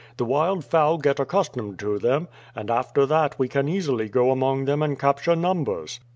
[0.17, 4.65] The wild fowl get accustomed to them, and after that we can easily go among
[4.65, 5.99] them and capture numbers."